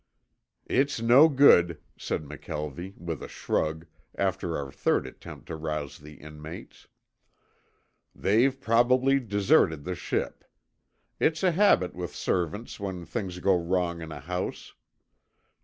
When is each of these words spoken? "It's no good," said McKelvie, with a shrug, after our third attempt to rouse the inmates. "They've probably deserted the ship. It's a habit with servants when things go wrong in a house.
"It's 0.65 0.99
no 0.99 1.29
good," 1.29 1.79
said 1.95 2.23
McKelvie, 2.25 2.97
with 2.97 3.21
a 3.21 3.27
shrug, 3.27 3.85
after 4.15 4.57
our 4.57 4.71
third 4.71 5.05
attempt 5.05 5.45
to 5.49 5.55
rouse 5.55 5.99
the 5.99 6.15
inmates. 6.15 6.87
"They've 8.15 8.59
probably 8.59 9.19
deserted 9.19 9.83
the 9.83 9.93
ship. 9.93 10.43
It's 11.19 11.43
a 11.43 11.51
habit 11.51 11.93
with 11.93 12.15
servants 12.15 12.79
when 12.79 13.05
things 13.05 13.37
go 13.37 13.55
wrong 13.55 14.01
in 14.01 14.11
a 14.11 14.21
house. 14.21 14.73